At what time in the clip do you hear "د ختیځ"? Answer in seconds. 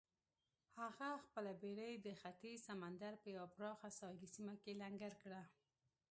2.05-2.57